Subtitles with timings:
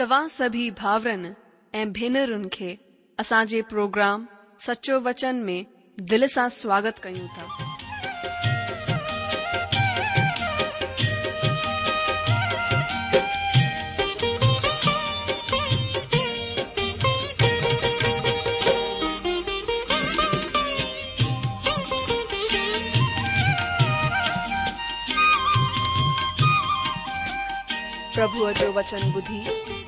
[0.00, 4.26] ت سبھی بھا بھی پروگرام
[4.60, 5.62] سچو وچن میں
[6.00, 7.10] دل سے سواگت کا
[28.14, 29.69] پرب جو وچن بدھی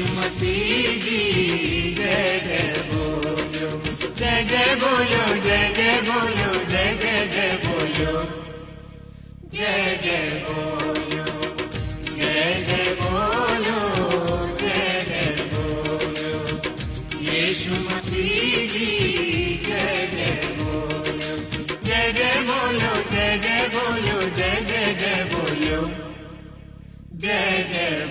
[0.00, 1.18] ಯೇಸು ಮಸೀದಿ
[1.98, 2.48] ಜಗ
[2.90, 3.68] ಬೋಲೋ
[4.20, 7.02] ಜಗ ಬೋಲೋ ಜಗ ಬೋಲೋ ಜಗ
[7.34, 8.14] ಜಗ ಬೋಲೋ
[9.54, 10.06] ಜಗ
[10.46, 11.26] ಬೋಲೋ
[12.20, 13.76] ಜಗ ಬೋಲೋ
[14.62, 15.12] ಜಗ
[15.52, 16.32] ಬೋಲೋ
[17.28, 18.88] ಯೇಸು ಮಸೀದಿ
[19.68, 20.18] ಜಗ
[20.60, 21.32] ಬೋಲೋ
[21.88, 25.82] ಜಗ ಬೋಲೋ ಜಗ ಬೋಲೋ ಜಗ ಜಗ ಬೋಲೋ
[27.22, 27.88] ಜಯ ಜಯ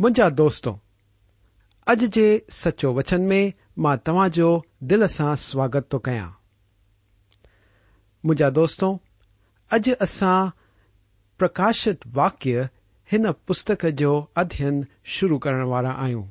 [0.00, 3.50] مجا دج کے سچو وچن میں
[3.96, 6.28] تاجو دل سے سواگت تو كیا
[8.50, 8.98] دوستوں
[9.70, 10.46] اج اصا
[11.38, 12.60] پرکاشت واقیہ
[13.12, 16.22] ان پستک كو ادھین شروع كرنے والا آئیں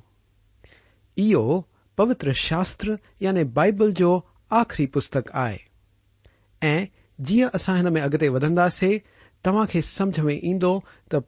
[1.18, 1.60] یہ
[1.98, 2.88] پوتر شاستر
[3.20, 4.20] یعنی بائبل جو
[4.50, 6.86] آخری پستک آئے
[7.20, 8.98] جی آسا میں اگتے وداسے
[9.42, 10.64] تاكے سمجھ میں اد
[11.08, 11.20] تو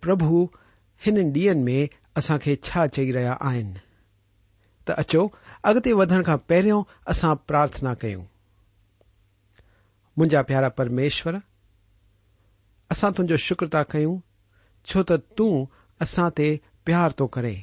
[1.01, 3.51] پھن ڈی میں اسا چھ چی رہا
[4.87, 5.27] تو اچو
[5.63, 11.33] اگتے بدن کا پہرو اسا پرارتھنا کرا پیارا پرمیشور
[12.89, 14.07] اُن شکر تا کہ
[14.87, 16.19] چو تس
[16.83, 17.61] پیار تو کریں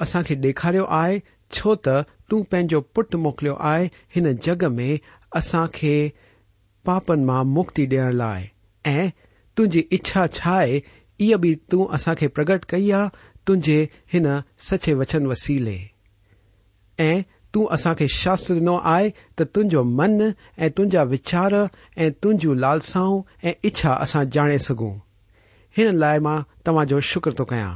[0.00, 4.96] اصا ڈار آو تنو پٹ موکل آئے ان جگ میں
[5.32, 6.08] اسان
[6.84, 8.38] پاپن ما مکتی دا
[9.56, 10.48] تی اچھا چھ
[11.18, 12.92] یہ بھی تسا پرگٹ کی
[13.44, 14.26] تُجے ان
[14.60, 15.78] سچے وچن وسیلے
[17.54, 21.52] تون اسانے شاست ڈنو آئے تن اچار
[21.96, 24.94] اُن لالساؤں اچھا اسا جانے سکوں
[25.76, 26.18] ان لائ
[26.64, 27.72] تو شکر تو كیا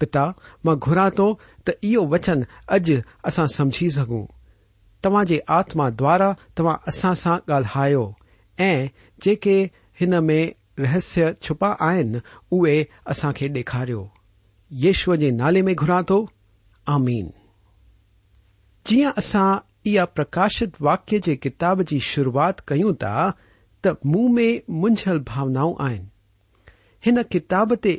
[0.00, 0.24] پتا
[0.64, 1.34] ماں گورا تو
[1.82, 2.92] یہ وچن اج
[3.24, 4.26] اسا سمجھ سكوں
[5.04, 8.12] تاج آتما دوارا تا اساں سا گالہ كو
[9.22, 9.56] جے
[10.00, 11.70] میم رہسیہ چھپا
[13.06, 14.04] اصا ڈو
[14.70, 15.14] یشو
[18.86, 23.30] جی اصا پرکاشت واقیہ کے کتاب کی شروعات کروں تا
[23.84, 27.96] تو منہ میں منجھل بھاوناؤں آن کتاب تے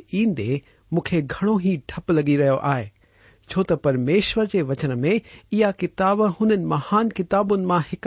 [0.92, 5.18] مخ گھڑو ہی ڈپ لگی رہے آو تو پرمشور کے وچن میں
[5.52, 7.52] یہ کتاب ان مہان کتاب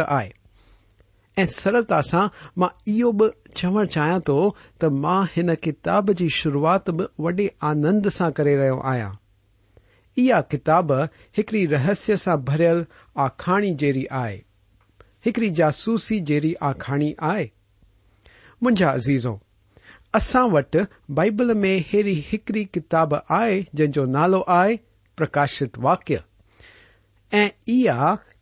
[0.07, 0.29] آئی
[1.37, 2.25] سرتا سا
[2.57, 3.03] ماں یہ
[3.55, 4.51] چوڑ چاہیے تو
[4.81, 12.83] اس کتاب کی شروعات بھی وڈے آنند سے کرو آیا کتاب ایکڑی رہسیہ سے برل
[13.15, 19.35] آخری جڑی آڑی جاسوسی جڑی آخری آج عزیزوں
[20.13, 20.75] اصا وٹ
[21.09, 24.33] بائبل میں اےری ایکڑی کتاب آئی جنو نال
[25.17, 26.19] پرکاشت واقع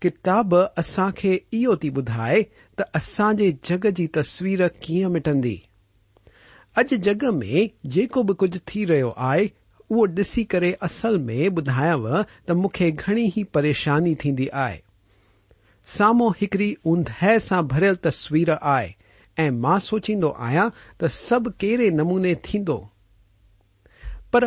[0.04, 2.44] ڪتاب اسان کي اهو ٿي ٻڌائي
[2.82, 5.58] ته اسان جي جڳ جي تصوير ڪيئن مٽندي.
[6.82, 7.64] اڄ جڳ ۾
[7.96, 12.88] جيڪو به ڪجهه ٿي رهيو آهي اهو ڏسي ڪري اصل ۾ ٻڌايانو ته مون کي
[13.02, 14.78] گهڻي ئي پريشاني ٿيندي آهي.
[15.88, 18.90] سامهون هڪڙي اوندهه سان ڀريل تصوير آهي
[19.38, 22.78] ۽ مان سوچيندو آهيان ته سڀ ڪهڙي نموني ٿيندو
[24.32, 24.44] پر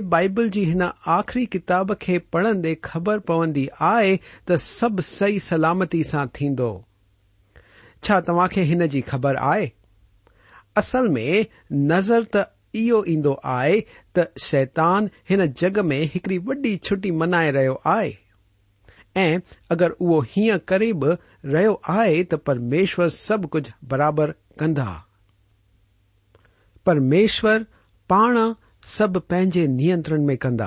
[0.00, 6.52] بائبل کی ان آخری کتاب کے پڑھندے خبر پوندی آئے تب سی سلامتی سے
[8.56, 9.58] ان کی خبر آ
[10.76, 13.22] اصل میں نظر تھی ان
[14.40, 18.02] شیتان ان جگ میں ایکڑی وڈی چھٹّی منائے روا
[19.16, 19.36] ہے
[19.68, 24.94] اگر وہ ہوں کری بھی روا ہے تو پرمیشور سب کچھ برابر کندا
[26.84, 27.58] پرمیشور
[28.08, 28.36] پان
[28.82, 30.60] سب پے نیتر میں کند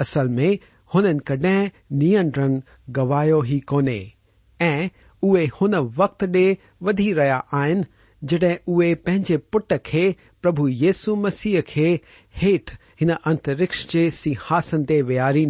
[0.00, 0.54] اصل میں
[0.90, 2.58] انڈیں نئترن
[2.96, 3.88] گوا ہی کون
[4.60, 5.46] ای
[5.96, 7.80] وقت ڈے بدی رہا آن
[8.22, 10.10] جڈیں اے پے پٹ کے
[10.44, 11.96] پربھ یس مسیح کے
[12.42, 12.70] ہٹ
[13.00, 15.44] ان اترکش کے سنہاسن تی ویاری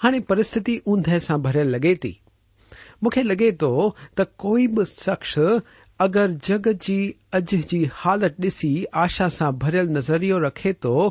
[0.00, 2.12] ہانے پرستی اندہ سے بھر لگے تھی
[3.02, 5.38] من لگے تو کوئی بھی سخص
[6.02, 11.10] اگر جگ کی اج کی حالت ڈس آشا برل نظریہ رکھے تو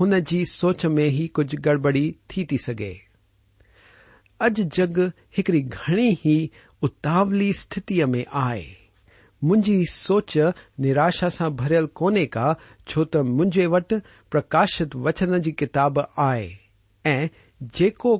[0.00, 2.94] ان کی جی سوچ میں ہی کچھ گڑبڑی تھی سکے
[4.40, 4.98] اج جگ
[5.36, 6.48] ایکڑی گنی ہی
[6.82, 10.38] اتاولی ستھ میں آجی سوچ
[10.78, 12.52] نراشا برل کون کا
[12.86, 13.92] چوت مجھے وٹ
[14.30, 16.50] پرکاشت وچن کی کتاب آئے۔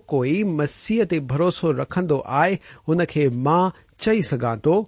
[0.06, 2.56] کوئی مسیح تروسہ رکھد آئے،
[2.87, 3.00] ان
[3.99, 4.87] چی سکا تو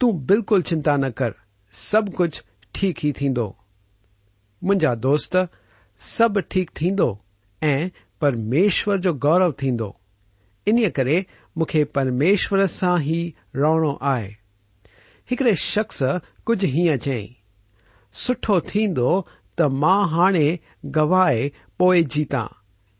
[0.00, 1.30] ت ب بالکل چنتا نہ کر،
[1.72, 3.12] سب کچھ ٹھیک ہی
[4.82, 5.36] دا دوست،
[5.98, 6.70] سب ٹھیک
[8.20, 9.90] ترمیش جو گورو ٹھو
[10.66, 11.00] انریک
[11.56, 14.28] مخشور سے ہی رونو آئے۔
[15.28, 16.02] ایک شخص
[16.44, 17.34] کچھ ہوں چی
[18.14, 18.60] سٹھو
[19.56, 19.66] تا
[20.12, 20.30] ہا
[20.96, 22.46] گئے جیتا۔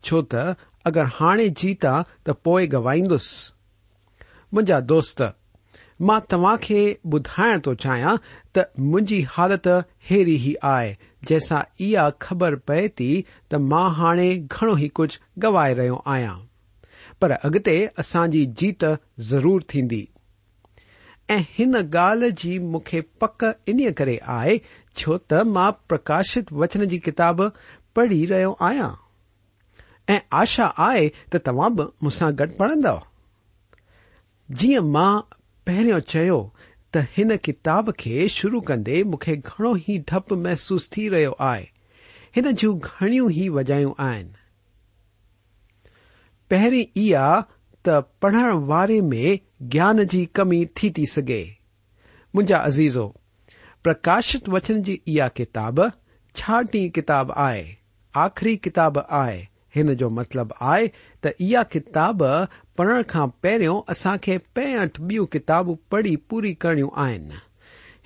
[0.01, 0.35] چوت
[0.85, 2.33] اگر ہاے جیتا تو
[2.73, 3.53] گوائیس
[4.51, 5.21] مجھا دوست
[6.07, 6.81] مان توهان کي
[7.13, 8.19] ٻڌائڻ ٿو چاهيان
[8.57, 10.91] ته منهنجي حالت اهڙي ئي آهي.
[11.27, 13.09] جنهن سان اها خبر پئي ٿي
[13.49, 16.39] ته مان هاڻي گهڻو ئي ڪجهه گوائي رهيو آهيان.
[17.19, 18.85] پر اڳتي اسان جي جيت
[19.31, 20.03] ضرور ٿيندي.
[21.35, 24.55] ۽ هن ڳالهه جي مون کي پڪ انهيءَ ڪري آهي
[25.01, 27.43] ڇو ته مان پرڪاشت وچن جي ڪتاب
[27.95, 28.95] پڙهي رهيو آهيان.
[30.15, 32.95] ۽ آشا آهي ته توهان به مون سان گڏ پڙهندو.
[34.49, 35.13] جيئن مان
[35.69, 36.49] پہرو
[36.91, 41.65] تن کتاب کے شروع کرے مُخو ہی ڈپ محسوس تھی رہے آئے
[43.29, 43.75] گی وجہ
[46.51, 46.75] پہ
[48.19, 50.65] پڑھنے والے میں جیان کی کمی
[52.53, 53.11] عزیزو
[53.83, 57.31] پرکاشت وچن کیٹی کتاب
[58.15, 60.87] آخری کتاب آن جو مطلب آئے
[61.93, 62.23] تب
[62.79, 67.25] پڙهڻ کان پهريون اسان کي پينهٺ ٻيون ڪتابون پڙهي پوري ڪرڻيون آهن.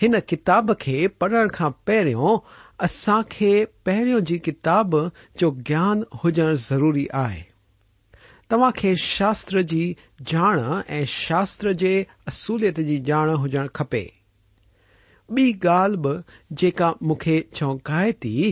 [0.04, 2.40] هن ڪتاب کي پڙهڻ کان پهريون
[2.88, 3.52] اسان کي
[3.90, 4.98] پهريون جي ڪتاب
[5.44, 7.44] جو گيان هجڻ ضروري آهي.
[8.50, 9.84] توهان کي شاستر جي
[10.34, 10.66] ڄاڻ
[10.98, 11.96] ۽ شاستر جي
[12.34, 14.06] اسوليت جي ڄاڻ هجڻ کپي
[17.02, 18.52] مخ چائے تھی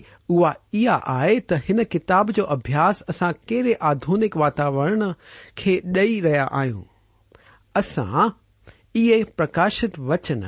[0.74, 6.74] یہ تو ان کتاب جو ابیاس اسا کیڑے آدھ واتاورنیا آئیں
[7.76, 8.28] اصا
[8.94, 10.42] یہ پرکاشت وچن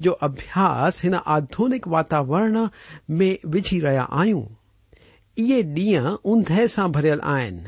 [0.00, 2.56] جو ابھیاس ان آدنک واتاورن
[3.08, 4.42] میں وھی رہا آئیں
[5.36, 7.58] یہ ڈیئ اندہ برل آن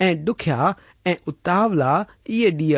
[0.00, 0.72] اخیا
[1.04, 2.76] اتاولا یہ ڈیئ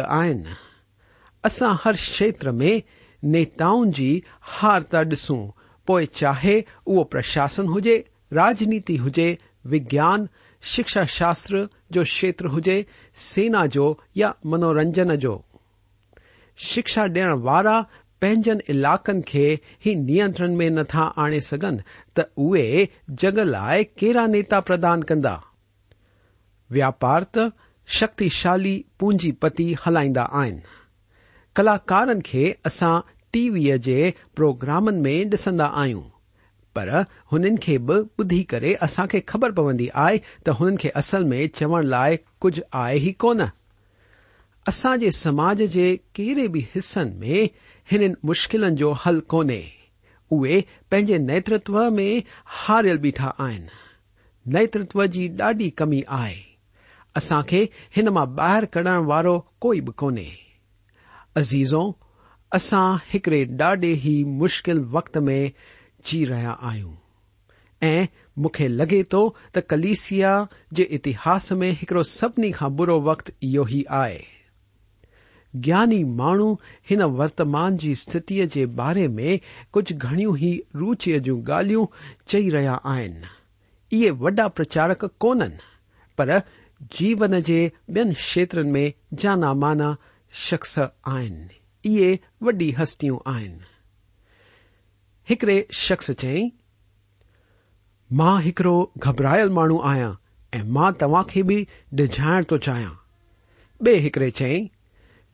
[1.44, 4.20] آر چھیتر میں نیتاؤں کی
[4.62, 9.34] ہار تسوئے چاہے وہ پرشاس ہوجی راجنیتی ہوجی
[9.64, 10.26] وجان
[10.62, 12.82] شکشا شاستر جو شرر ہوجی
[13.14, 15.42] سی نا جو یا منورجن کو
[16.58, 17.80] شکشا دا
[18.18, 21.38] پلاقن کے ہی نیترن میں نتا آن
[22.14, 25.26] تو اے جگ لائ کہا نیتا پردان کرد
[26.70, 27.38] وپار ت
[27.88, 30.12] شتشالی پونجیپتی ہلائی
[31.60, 33.98] ڪلاڪارن کي اسان ٽي ويءَ جي
[34.38, 36.06] پروگرامن ۾ ڏسندا آهيون.
[36.78, 37.02] پر
[37.32, 41.42] هنن کي به ٻڌي ڪري اسان کي خبر پوندي آهي ته هنن کي اصل ۾
[41.58, 43.50] چوڻ لاءِ ڪجهه آهي ئي ڪونه.
[44.72, 45.86] اسان جي سماج جي
[46.18, 47.44] ڪهڙي به حصن ۾
[47.92, 49.64] هنن مشڪلن جو هل ڪونهي.
[50.32, 50.58] اهي
[50.90, 52.10] پنهنجي نيترتو ۾
[52.58, 53.64] هاريل بيٺا آهن.
[54.46, 56.44] نيترتو جي ڏاڍي ڪمي آهي.
[57.20, 60.39] اسان کي هن مان ٻاهر ڪڍڻ وارو ڪوئي به ڪونهي
[61.40, 61.92] عزیزوں
[62.52, 65.48] اصا ایکڑے ڈاڈے ہی مشکل وقت میں
[66.04, 66.94] جی رہا آئیں
[67.80, 69.28] ایگ تو
[69.68, 70.44] کلیسیا
[70.78, 74.18] اتحاس میں ایکڑو سبھی کا برو وقت یہ آئے۔
[75.54, 79.36] جانی مرتمان کی جی ستھ کے بارے میں
[79.70, 81.86] کچھ گڑیوں ہی روچی جی گالوں
[82.26, 82.98] چی رہا
[83.90, 85.50] یہ وا پرچارک کون ان
[86.16, 86.30] پر
[86.98, 89.92] جیون کے بیتر میں جانا مانا
[90.30, 91.50] شخص آهن.
[91.84, 93.54] اهي وڏي هستيون آهن.
[95.28, 96.50] هڪڙي شخص چيئين
[98.10, 100.16] مان هڪڙو گهبرايل ماڻهو آهيان
[100.58, 101.66] ۽ مان توهان کي به
[102.00, 102.96] ڊجهائڻ ٿو چاهيان.
[103.80, 104.68] ٻئي هڪڙي چيئين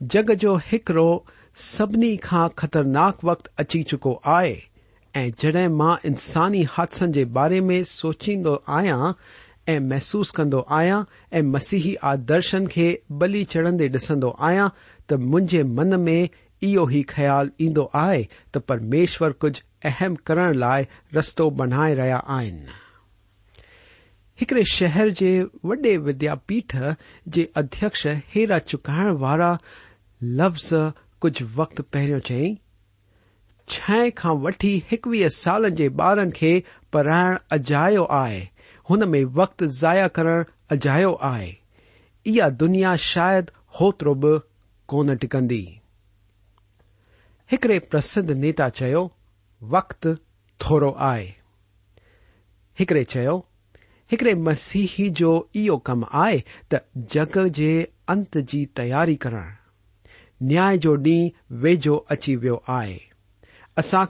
[0.01, 1.09] جڳ جو هڪڙو
[1.65, 4.55] سڀني کان خطرناڪ وقت اچي چڪو آهي
[5.13, 9.05] ۽ جڏهن مان انساني حادثن جي باري ۾ سوچيندو آهيان
[9.67, 11.01] محسوس كن آیا
[11.41, 14.69] مسیحی آدرشن كے بلی چڑھندے ڈسن آیاں
[15.07, 16.25] تنجے من میں
[16.61, 18.13] یہ خیال ادوا
[18.51, 20.83] ت پرمیشور كھجھ اہم كرنے لائ
[21.15, 22.65] رست بنائے ریاں آن
[24.39, 26.75] ایک شہر كے وڈی ودیاپیٹھ
[27.33, 29.55] كے ادیكھ ہیرا چھا
[30.21, 30.73] لفظ
[31.21, 32.55] كھجھ وقت پہ چی
[33.67, 36.59] چھ كا ویٹ اکوی سال كے بار كے
[36.91, 37.87] پڑھائ اجا
[38.29, 38.45] ہے
[38.89, 43.43] ہن میں وقت ضائع کرنیا شاید
[43.81, 45.65] ہوترو بن ٹکندی
[47.51, 48.67] ایکڑے پرسدھ نیتا
[49.61, 50.07] وقت
[50.59, 50.93] تھرو
[54.47, 55.43] آسیحی جو
[55.77, 57.17] کم آئے تگ
[57.53, 59.33] کے ات کی تیاری کر
[60.95, 64.05] ڈی وےھو اچی وی آسا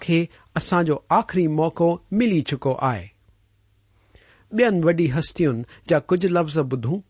[0.55, 3.07] اصاجو آخری موقع ملی چکو آئے
[4.51, 7.01] بی وڈیستا کچھ لفظ بدھوں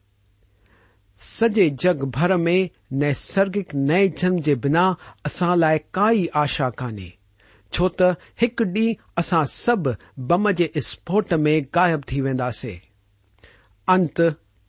[1.19, 5.99] سج جگ بھر میں نیسرگک نئے جن کے بنا اصا لائک
[6.33, 7.09] آشا كانے
[7.73, 8.01] چوت
[8.39, 9.77] ایک ڈی اصا سب
[10.17, 12.77] بم كے اسفوٹ میں غائب كی واسے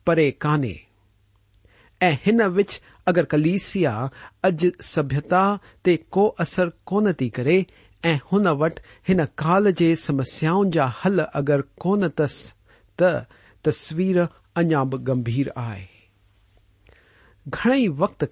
[0.07, 4.07] پرے كہچ اگر كلسیا
[4.43, 7.63] اج سب تسر كن كرے
[8.01, 12.58] ایٹ ان كال جی سمسیاؤں جا حل اگر کون تھی
[13.65, 14.17] تسویر
[14.55, 15.73] اجا بھی گمبھیر آ
[17.45, 18.23] گھنے وقت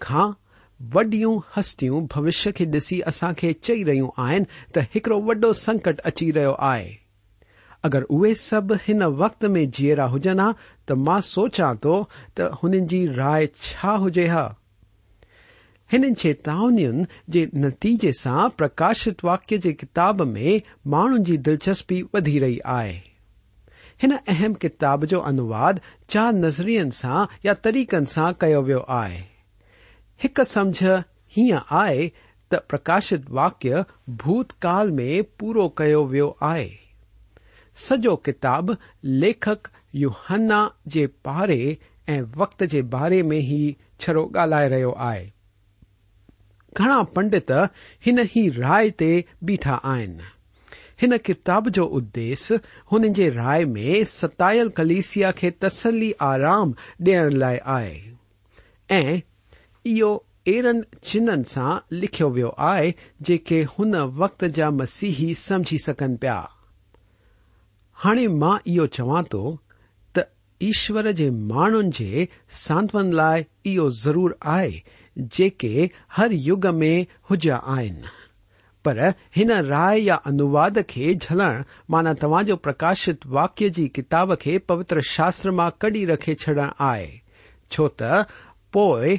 [0.80, 4.34] وڈیو ہستیوں بوشیہ کے ڈسی اصاخ چی رہ
[4.74, 6.96] تو وڈ سنکٹ اچھی رہے آئے
[7.84, 10.52] اگر اوے سب ان وقت میں جیرا ہوجن ہاں
[10.86, 12.04] تو ماں سوچا تو
[12.64, 12.74] ان
[13.16, 14.28] رائے چھجے
[15.92, 22.58] ہن چیتاؤن کے نتیجے سے پرکاشت واقیہ کے کتاب میں مان کی دلچسپی بدی رہی
[22.66, 23.00] ہے
[24.04, 25.74] ان اہم کتاب جو انواد
[26.08, 28.74] چار نظرین سا یا تریقن سا وی
[30.46, 30.84] سمجھ
[31.38, 32.10] ہیہ آئے
[32.52, 33.82] تکشت واقع
[34.24, 36.56] بھوتکال میں پورا کیا وی آ
[37.76, 38.72] سو کتاب
[39.04, 41.60] لیکک یو ہنا کے پارے
[42.08, 44.84] ایق کے بارے میں ہی چھڑو گال ہے
[46.74, 47.52] گنا پنڈت
[48.06, 50.18] ان ہی رائے تی بیا آن
[51.02, 52.62] هن ڪتاب جو اديشيه
[52.92, 56.74] هنن جي راءِ ۾ ستايل ڪليسيا کي تسلي آرام
[57.10, 57.98] ڏيڻ لاءِ آهي.
[58.98, 59.22] ۽
[59.92, 60.10] اهو
[60.54, 62.90] اهڙن چنهن سان لکيو ويو آهي
[63.30, 66.40] جيڪي هن وقت جا مسيهي سمجهي سگهن پيا.
[68.04, 69.44] هاڻي مان اهو چوان ٿو
[70.14, 70.30] ته
[70.68, 72.30] ايشور جي ماڻهن جي
[72.66, 74.78] سانتون لاءِ اهو ضرور آهي
[75.38, 76.96] جيڪي هر يگ ۾
[77.32, 78.17] هجان آهن
[78.88, 78.98] پر
[79.70, 86.36] رائے یا اندر مانا تاجو پرکاشت واقیہ کی کتاب کے پوتر شاستر میں کڈی رکھے
[86.36, 87.08] چڑھ آئے
[87.72, 89.16] چو تی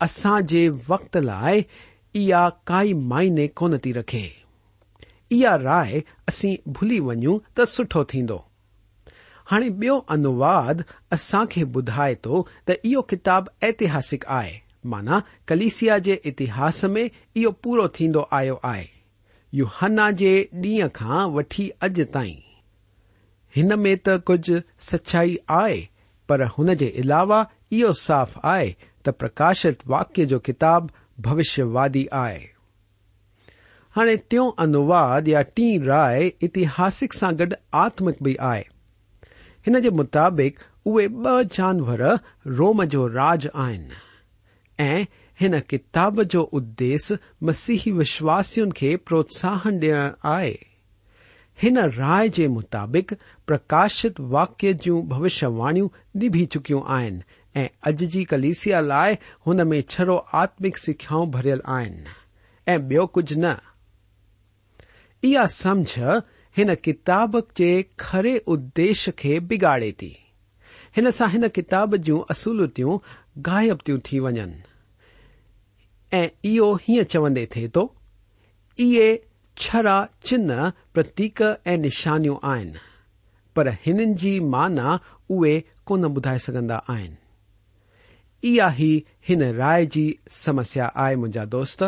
[0.00, 1.62] اصا جق لائے
[2.14, 4.28] اع مائنی کون تی رکھے
[5.30, 7.24] یا رائے اصیں بھلی ون
[8.08, 8.22] تھی
[9.52, 11.34] ہر بیس
[11.72, 12.42] بھجائے تو
[13.24, 17.86] تاب ایتہسک آئے مانا کلسیا اتحاس میں یہ پورا
[18.30, 18.82] آہ
[19.58, 20.32] يهنا جي
[20.64, 22.38] ڏينهن کان وٺي اڄ تائين.
[23.56, 25.80] هن ۾ ته ڪجهه سچائي آهي
[26.28, 27.38] پر هن جي علاوه
[27.78, 28.70] اهو صاف آهي
[29.04, 30.90] ته پرڪاشت واڪيه جو ڪتاب
[31.28, 32.42] ڀوشيوادي آهي.
[33.96, 38.64] هاڻي ٽيون انواد يا ٽي راءِ اتهاسڪ سان گڏ آتمڪ به آهي.
[39.66, 42.04] هن جي مطابق اهي ٻه جانور
[42.60, 43.90] روم جو راج آهن.
[44.86, 45.06] ۽
[45.40, 50.54] ان کتاب جو ادیش مسیحی وشواسن کے پوتساہن ڈیل آئے
[51.96, 53.12] رائے کے مطابق
[53.46, 55.80] پرکاشت واقع جوشیہ واڑی
[56.14, 57.18] ڈیبھی چکیوں آن
[57.54, 59.14] ایج کی کلیسیا لائے
[59.46, 62.04] ہن میں چرو آتمک سکھایاؤں برل آن
[62.66, 63.44] ایو کھج ن
[65.22, 65.98] اع سمجھ
[66.56, 72.98] ان کتاب کے کارے ادیش کے بگاڑے تیسا ان کتاب جی اصولتوں
[73.46, 74.36] غائب تھی ون
[76.12, 77.86] چوندے تھے تو
[78.78, 79.16] یہ
[79.56, 82.72] چڑا چتیک ایشا نو آن
[84.14, 84.96] کی مانا
[85.28, 86.78] اے کون بدائے سندا
[88.72, 89.00] ہی
[89.58, 91.82] رائے کی سمسیا آئے مجھا دوست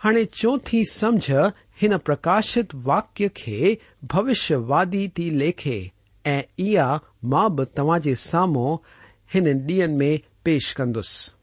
[0.00, 1.30] ہانے چو تھی سمجھ
[1.80, 5.52] ان پرکاشت واقع کے بوشیہ وای تی لی
[7.74, 8.76] تماجی ساموں
[9.66, 11.33] ڈیئن میں پیش کنس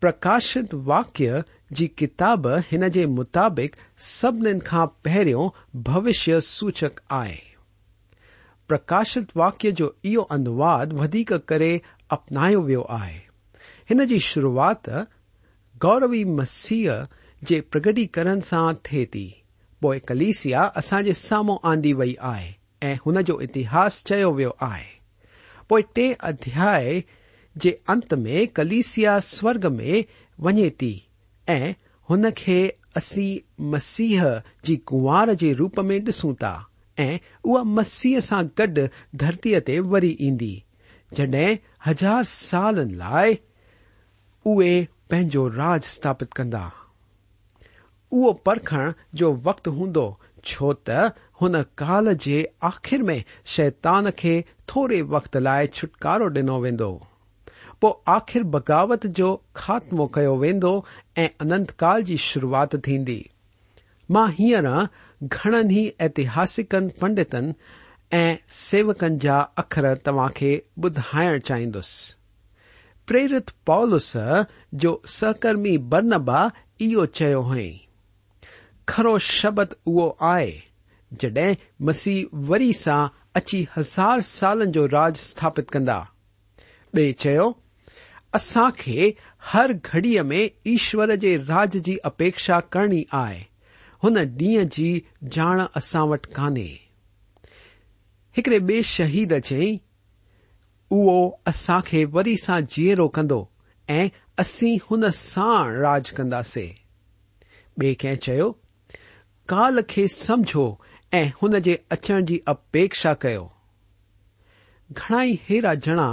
[0.00, 7.36] پرکاشت واقیہ کی جی کتاب ان کے مطابق سبھین کا پہرو بوشیہ سوچک آئے۔
[8.68, 10.86] پرکاشت واقیہ جو انواد
[11.46, 11.62] کر
[12.08, 13.20] اپنا ویو ہے
[13.90, 14.88] ان کی جی شروعات
[15.82, 16.90] گوروی مسیح
[17.46, 19.30] کے پگٹیکرن سے تھے تھی
[19.80, 26.80] پوئ کلیس اصا ساموں آندی وئی آئے۔ ہنجو اتحاس چھو آئے۔ ٹے ادیا
[27.56, 30.02] جي انت ۾ ڪليسيا سورڳ ۾
[30.46, 30.92] وڃي ٿي
[31.48, 31.74] ۽
[32.08, 32.58] هن کي
[33.00, 34.24] اسين مسيح
[34.68, 36.54] جي ڪنوار جي روپ ۾ ڏسون ٿا
[36.98, 38.80] ۽ اها مسيح سان گڏ
[39.22, 40.54] ڌرتيءَ تي وري ايندي.
[41.16, 43.28] جڏهن هزار سالن لاءِ
[44.46, 44.74] اهي
[45.08, 46.64] پنهنجو راج اسٿاپت ڪندا.
[48.12, 50.06] اهو پرکڻ جو وقت هوندو
[50.50, 52.38] ڇو ته هن ڪال جي
[52.72, 53.18] آخر ۾
[53.56, 54.34] شيطان کي
[54.72, 56.90] ٿوري وقت لاءِ ڇوٽڪارو ڏنو ويندو
[57.82, 60.64] پخر بغاوت جو خاتمو کیا ویند
[61.16, 63.22] اننتکال کی شروعات تھی
[64.08, 64.64] ماں ہر
[65.20, 67.50] گھن ہی ای اتحسک پنڈتن
[68.48, 70.26] سوکن جا اخر تا
[70.76, 74.16] بدھائن چاہرت پولس
[74.72, 76.46] جو سحکمی برنبا
[76.80, 77.76] یہ ہوئی
[78.88, 80.58] خرو شبت او آئے
[81.12, 81.38] جڈ
[81.80, 86.00] مسیح وری سا اچی ہزار سالن راج استھاپت کندا
[88.38, 88.96] اسان کي
[89.52, 93.40] هر گهڙيءَ ۾ ايشور جي راج جي اپيڪشا ڪرڻي آهي.
[94.04, 94.90] هن ڏينهن جي
[95.36, 96.76] ڄاڻ اسان وٽ ڪانهي.
[98.36, 99.70] هڪڙي ٻئي شهيد چئي
[100.90, 101.16] اهو
[101.52, 103.40] اسان کي وري سان جيئرو ڪندو
[103.88, 104.08] ۽
[104.44, 106.72] اسين هن ساڻ راج ڪنداسين.
[107.78, 108.48] ٻئي ڪنهن چيو
[109.54, 110.66] ڪال کي سمجهو
[111.22, 113.44] ۽ هن جي اچڻ جي اپيڪشا ڪيو.
[114.98, 116.08] گهڻا ئي هيرا ڄڻا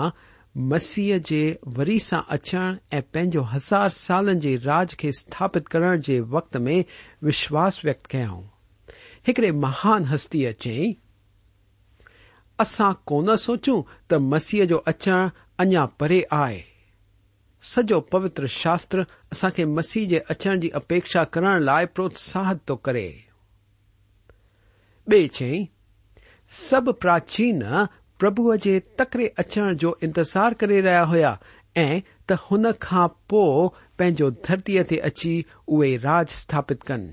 [0.59, 6.81] مسیح کے وریسا اچھوں ہزار سالن کے راج کے استھاپت کرنے کے وقت میں
[7.21, 8.41] وشواس وکت كيوں
[9.25, 10.91] ایکڑے مہان ہستی چي
[12.59, 15.09] اصا كو نوچوں ت مسیح اچھ
[15.59, 16.61] ايں پرے آئے
[17.63, 18.99] سجو پوتتر شاستر
[19.31, 23.11] اصاكي مسیح اچھى اپيكچا كرنے لائي پروتساہت تو كيے
[25.07, 25.65] بي چيں
[26.49, 27.63] سب پراچين
[28.21, 31.33] پرڀوءَ جي تڪڙي اچڻ جو انتظار ڪري رهيا هئا
[31.81, 32.01] ۽
[32.31, 33.69] ته هن کان پوءِ
[34.01, 35.33] پنهنجو ڌرتيءَ تي اچي
[35.77, 37.03] اهي راج اسٿاپت ڪن.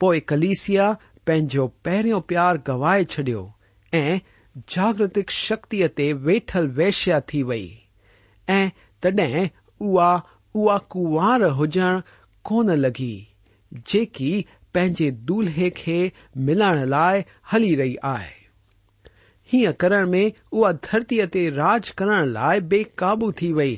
[0.00, 0.88] پوءِ ڪليسيا
[1.26, 3.44] پنهنجو پهريون پيار گوائي ڇڏيو
[4.00, 4.18] ۽
[4.74, 7.66] جاگرتڪ شڪتيءَ تي ويٺل ويشيا ٿي وئي.
[8.48, 8.70] ۽
[9.02, 9.48] تڏهن
[9.80, 10.10] اها
[10.60, 12.02] اها ڪنوار هجڻ
[12.50, 13.14] ڪونه لڳي
[13.92, 14.32] جيڪي
[14.72, 16.00] پنهنجي دولهي کي
[16.48, 18.45] ملڻ لاءِ هلي رهي آهي
[19.52, 23.74] هيئن ڪرڻ ۾ اها ڌرتيءَ تي راج ڪرڻ لاءِ بيڪابو ٿي وئي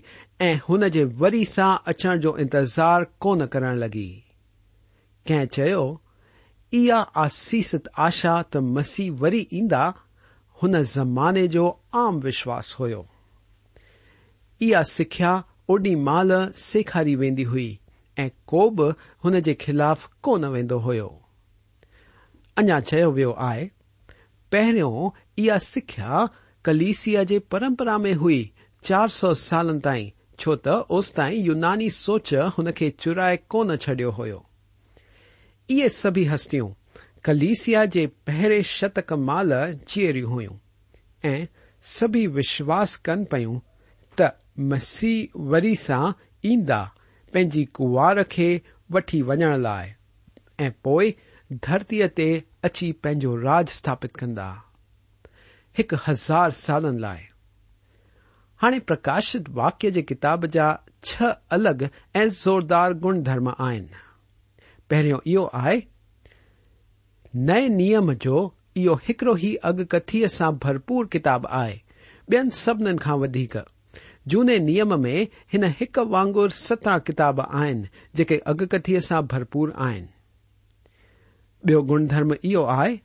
[0.49, 4.11] ۽ هن جي وري سان اچڻ جو انتظار ڪونه ڪرڻ لڳي
[5.27, 5.85] ڪنهن چيو
[6.73, 9.85] اها آسيست آشا ته مسيح وري ايندا
[10.63, 13.05] هن زماني جو عام وشواس هيو.
[14.61, 15.33] اها سکيا
[15.71, 17.71] اوڏي مهل سيکاري ويندي هئي
[18.27, 21.11] ۽ ڪو به هن جي خلاف ڪونه ويندو هيو.
[22.61, 23.67] اڃا چيو ويو آهي
[24.53, 26.27] پهريون یہ سکھا
[26.63, 28.49] کلسیا پرمپرا میں ہوئی
[28.83, 32.67] چار سو سال تائی چوت اس تائی یو نانی سوچ ان
[32.99, 34.27] چرائے کون چڈی ہو
[35.93, 36.69] سبھی ہستیوں
[37.23, 39.53] کلسیا کے پہرے شتک مال
[39.87, 40.47] چیئر ہوئی
[41.83, 43.61] سبھی وشواس كن پیوں
[44.17, 44.23] ت
[44.57, 45.97] مسی وری سا
[46.41, 46.85] ایا
[47.33, 48.59] پنجی كووار كے
[48.91, 50.71] وی وجن لائے
[51.51, 54.55] درتی تھی اچی پو راج استھاپت كا
[56.09, 57.23] ہزار سال لائے
[58.63, 60.65] ہانے پرکاشت واقیہ ج کتاب جا
[61.03, 61.83] چھ الگ
[62.15, 65.81] ای زردار گن دھرم آرو یہ
[67.35, 71.79] نئے نیم جورو ہی اگکتی سا برپور کتاب آئے
[72.29, 72.37] بی
[74.27, 80.07] نم میں ان ایک واگر ستہ کتاب آکے اگکتی سا بھرپور آن
[81.63, 82.33] بن درم
[82.67, 82.97] آئے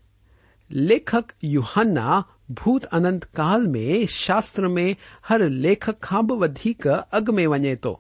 [0.70, 4.94] لےک یوہانا بوت انت کال میں شاستر میں
[5.30, 5.90] ہر لیخ
[6.30, 7.96] ودی اگ میں ون تو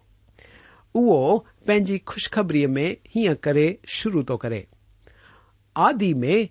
[0.95, 4.61] اوی خوشخبری میں ہیاں کرے شروع تو کرے
[5.75, 6.43] آدی میں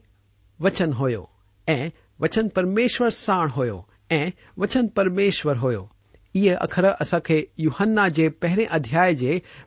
[0.61, 5.87] وچن ہوچن پرمیشر ساڑھ ہوچن پرمیشور ہو یہ
[6.35, 7.18] یے اخر اصا
[7.59, 9.05] یوہن کے پہرے ادیا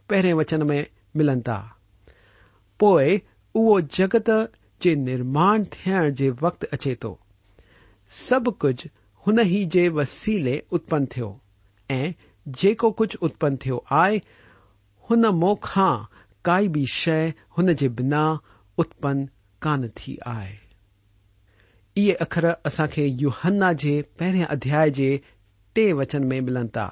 [0.07, 0.83] پہرے وچن میں
[1.15, 1.61] ملن تا
[2.79, 3.17] پوئ
[3.91, 4.29] جگت
[4.79, 7.15] کے نرمان تھن ج وقت اچے تو
[8.07, 8.87] سب کچھ
[9.25, 11.33] انہیں جی وسیلے اتپن تھو
[12.91, 14.19] کچھ اتپن تھو آئے
[15.09, 16.03] ہو موخا
[16.41, 18.35] کائی بی شھ ان کے بنا
[18.77, 19.25] اتپن
[19.59, 20.55] کان تھی آئے۔
[22.19, 24.85] اخر اصا کے یوہن کے پہرے ادیا
[25.73, 26.89] ٹن میں ملن تا۔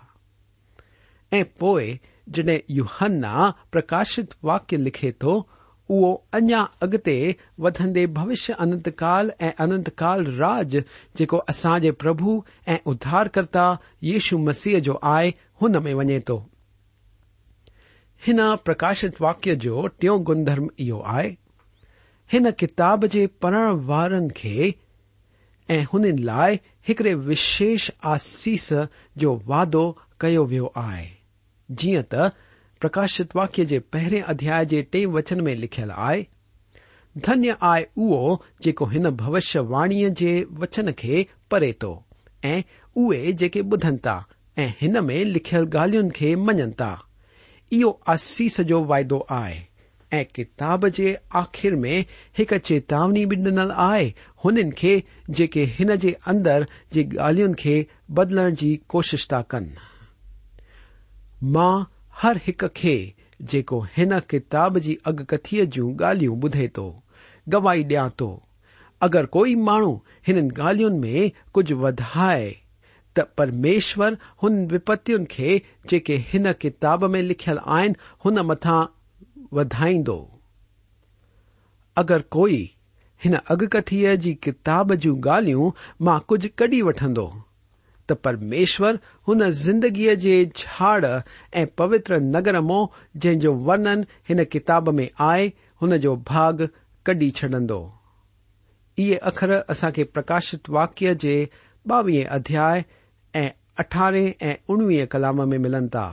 [1.57, 1.93] پوئ
[2.27, 3.23] جڈ یوہن
[3.71, 5.43] پرکاشت واقیہ لکھے تو
[5.93, 7.17] اهو اڃا اڳتي
[7.65, 10.77] وڌندي ڀوشيه اننتڪال ۽ اننتڪال راج
[11.21, 12.35] جيڪو اسان جي پرڀو
[12.75, 13.65] ۽ اڌارڪرتا
[14.09, 16.37] ييشو مسيح جو آهي هن ۾ وڃي ٿو.
[18.21, 21.31] هن پرڪاشت واڪيه جو ٽيون گڻڌرم اهو آهي
[22.29, 24.55] هن ڪتاب جي پڙهڻ وارن کي
[25.69, 28.69] ۽ هنن لاءِ هڪڙي وشيش آسيس
[29.23, 29.83] جو واعدو
[30.25, 31.05] ڪيو ويو آهي.
[31.69, 32.31] جيئن ته
[32.83, 36.21] پرکاشت واقیہ کے پہرے ادیا ٹے وچن میں لکھل ہے
[37.15, 41.93] دھنیہ آئے او جن بوشیہ واڑی کے وچن کے پڑے تو
[42.43, 44.17] اے بھدن تا
[44.81, 45.95] ہن میں لکھل گال
[46.37, 46.93] منن تا
[47.71, 49.13] یو آسیس جو وائد
[50.61, 52.01] آب کے آخر میں
[52.37, 55.47] ایک چیتاونی بھی ڈنل آن کے جے
[55.79, 57.41] ان کے ادر جی گال
[58.09, 59.73] بدلنے کی کوشش تن
[62.13, 62.63] ہر ایک
[64.29, 65.61] کتاب کی اگکتھی
[65.99, 66.91] گالو بدھے تو
[67.47, 68.39] گواہی ڈیاں تو
[69.01, 69.77] اگر کوئی ما
[70.27, 72.53] ہن گال میں کھجھ وائے
[73.15, 74.11] تو پرمیشور
[74.43, 75.57] ہن بپتن کے
[75.89, 77.93] جکے ان کتاب میں لکھل آئن
[78.45, 78.67] مت
[79.51, 79.63] وی
[81.97, 82.65] اگر کوئی
[83.21, 87.01] ان اگکتھی کتاب جی گالیوں ماں کچھ کڈی وٹ
[88.11, 90.07] پرمیشورگی
[90.45, 91.05] جھاڑ
[91.51, 92.85] ای پوتر نگر مو
[93.15, 93.87] جن جو ورن
[94.29, 95.49] ان کتاب میں آئے
[95.81, 95.91] ان
[96.25, 96.61] باغ
[97.05, 97.67] کڈی چڈن
[98.97, 101.45] یہ اخر اصان کے پرکاشت واقع کے
[101.85, 102.73] بھیا
[103.77, 104.13] اٹھار
[104.65, 106.09] اوی کلام میں ملن تا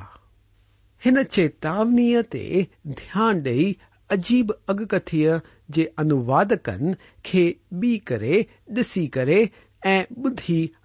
[1.02, 5.26] ان چیتاونی تن ڈجیب اگکتی
[5.96, 6.92] انوادکن
[7.70, 7.98] بی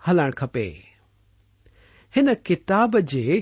[0.08, 0.70] ہلن خپے
[2.15, 3.41] ان کتاب کے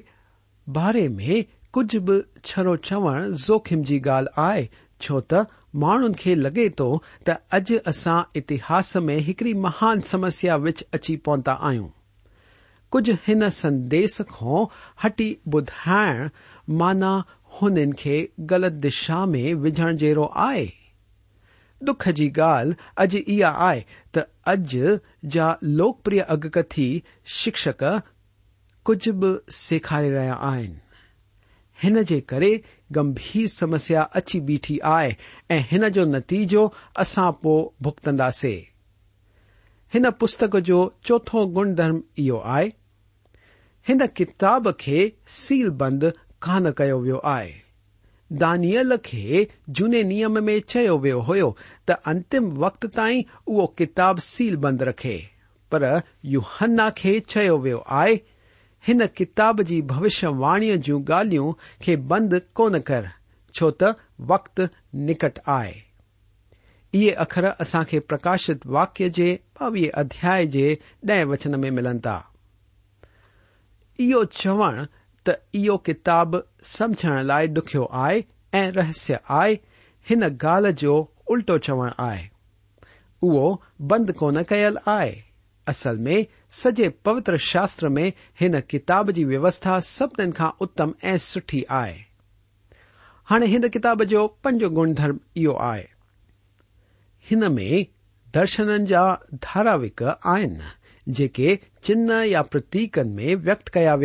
[0.67, 1.41] بارے میں
[1.73, 4.65] کچھ بھی چرو چوڑ جخم کی گال آئے
[5.01, 5.33] چوت
[5.73, 6.87] مے لگے تو
[7.27, 11.87] اج اصا اتہاس میں ایکڑی مہان سمسیا بچ اچھی پہنتا آئوں
[12.91, 14.67] کچھ ان سدیش کو
[15.05, 16.27] ہٹی بدھائن
[16.73, 17.17] مانا
[17.53, 20.65] ہن خلط دشا میں وجن جرو آئے
[21.81, 23.81] دکھ کی گال اج یہ آئے
[24.11, 24.77] تج
[25.29, 26.99] جا لوکپری اگکتھی
[27.33, 27.83] شکشک
[28.83, 30.61] کچھ بھی سکھاری ریا
[32.25, 32.43] کر
[32.95, 38.63] گمبھیر سمسیا اچھی بیٹھی آتیجو اصا پو بگتندے
[39.93, 46.03] ان پستک جو چوتھو گن درم یہ کتاب کی سیل بند
[46.39, 47.09] کو
[48.29, 55.21] دانے کے جنے نیم میں چھ وی ہوم وقت تئی او کتاب سیل بند رکھے۔
[55.69, 55.83] پر
[56.23, 58.32] یو ہن خی وی ہے
[58.83, 61.51] اس کتاب کی بوشیہ واڑی جی گالوں
[61.85, 63.03] کے بند کون کر
[63.55, 63.85] چوت و
[64.19, 64.59] وقت
[64.93, 65.73] نکٹ آئے
[67.15, 70.39] اخر اصان کے پرکاشت واقع کے ادیا
[71.03, 71.99] ڈچن میں ملن
[75.25, 78.21] تو کتاب سمجھن لائ ڈی آئے
[78.71, 79.55] رہسیہ آئے
[80.07, 82.27] ان گال جو الٹو چوڑ آئے
[83.79, 85.21] بند کون کل آئے
[85.67, 86.21] اصل میں
[86.53, 91.19] سج پوتر شاستر میں ان کتاب کی ویوستھا سبین کا اتم ای
[93.69, 95.81] کتاب جو پنج گن درم یہ
[98.33, 100.57] درشن جا دارا وکن
[101.07, 103.95] جے چا پتیکن میں ویک کیا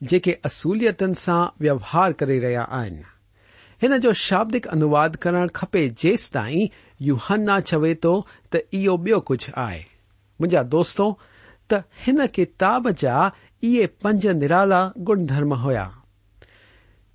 [0.00, 6.66] جے اصولتن سا ووہار کرایا آیا شابدک انواد کرنا خپے جیس تائی
[7.00, 8.22] یو ہن چوے تو
[8.72, 8.90] یہ
[11.72, 13.28] ہن کتاب جا
[14.02, 14.10] پا
[15.08, 15.88] گن دھرم ہوا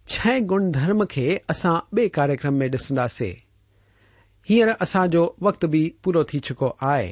[0.08, 3.32] چھ گن درم کے اصا بے کارکرم میں ڈسندے
[4.50, 7.12] ہیر اصا جو وقت بھی پورا تھی چکو آئے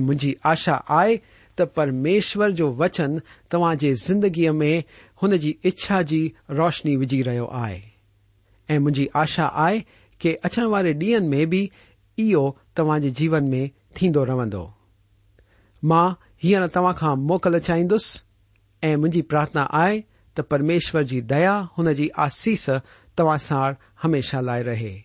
[0.00, 1.16] مجھے آشا آئے
[1.56, 3.18] تو پرمیشور جو وچن
[3.48, 4.80] تاجی زندگی میں
[5.22, 9.68] ان کی اچھا کی روشنی وھی رہے آئے می آشا
[10.18, 11.66] کہ اچن والے ڈیئن میں بھی
[12.16, 13.66] یہ تماجے جیون میں
[16.44, 20.00] ہیر تا موقع چاہیں مجھے پارتھنا آئے
[20.34, 22.70] ت پرمیشور کی دیا ان کی آس
[23.14, 25.00] توا ساڑھ ہمیشہ لائے رہے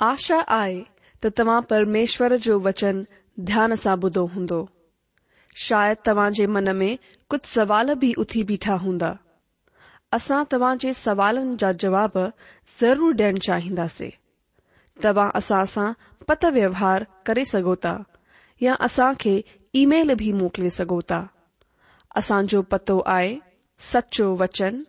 [0.00, 0.82] آشا آئے
[1.28, 3.02] تما پرمیشر جو وچن
[3.36, 4.64] دیا سے بدو ہندو
[5.54, 6.96] شاید تاج من میں
[7.44, 8.98] سوال بھی اتی بٹھا ہوں
[10.12, 13.76] اصا تاج سوال جا جر ڈیڈ چاہیں
[14.96, 15.92] تساسا
[16.26, 17.96] پت ووہار کروتا
[18.60, 19.40] اسان کے
[19.74, 21.20] ای میل بھی موکلے سوتا
[22.14, 23.38] اسان پتو آئے
[23.80, 24.82] سچو وچن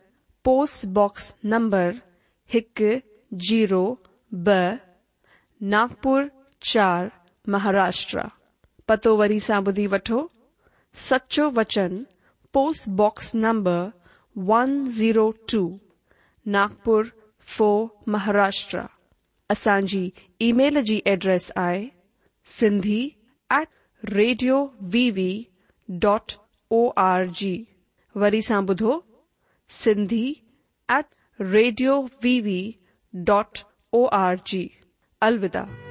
[0.44, 1.90] پوسٹ باکس نمبر
[2.50, 2.82] ایک
[3.32, 3.94] جیرو
[4.32, 4.50] ب
[5.60, 6.22] ناگپور
[6.60, 7.06] چار
[7.46, 8.26] مہاراشٹرا
[8.86, 10.26] پتو وی سا بدھ وٹو
[10.94, 12.02] سچو وچن
[12.54, 13.88] post box number
[14.36, 15.68] one zero two
[16.46, 17.04] Nagpur
[17.48, 18.80] four Maharashtra
[19.50, 20.08] اچانى
[20.40, 21.72] email كى ایڈريس آ
[22.46, 23.08] سدی
[23.50, 23.68] at
[24.02, 25.32] radio V V
[25.88, 26.32] dot
[26.70, 27.56] O R G
[28.14, 28.98] ودھو
[29.70, 30.32] Sindhi
[30.88, 32.60] at radio V V
[33.14, 33.58] dot
[33.92, 34.66] O R G
[35.22, 35.83] الوداع